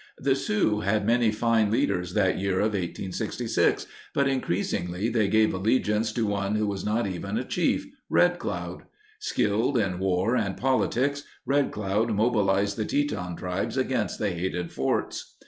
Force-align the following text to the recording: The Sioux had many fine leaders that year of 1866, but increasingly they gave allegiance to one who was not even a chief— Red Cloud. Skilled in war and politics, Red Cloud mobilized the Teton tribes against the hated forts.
The 0.17 0.33
Sioux 0.35 0.79
had 0.79 1.05
many 1.05 1.31
fine 1.31 1.69
leaders 1.69 2.15
that 2.15 2.39
year 2.39 2.55
of 2.57 2.73
1866, 2.73 3.85
but 4.15 4.27
increasingly 4.27 5.09
they 5.09 5.27
gave 5.27 5.53
allegiance 5.53 6.11
to 6.13 6.25
one 6.25 6.55
who 6.55 6.65
was 6.65 6.83
not 6.83 7.05
even 7.05 7.37
a 7.37 7.43
chief— 7.43 7.85
Red 8.09 8.39
Cloud. 8.39 8.81
Skilled 9.19 9.77
in 9.77 9.99
war 9.99 10.35
and 10.35 10.57
politics, 10.57 11.21
Red 11.45 11.69
Cloud 11.71 12.13
mobilized 12.15 12.77
the 12.77 12.85
Teton 12.85 13.35
tribes 13.35 13.77
against 13.77 14.17
the 14.17 14.31
hated 14.31 14.71
forts. 14.71 15.35